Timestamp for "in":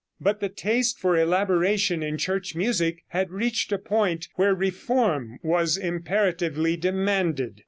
2.01-2.17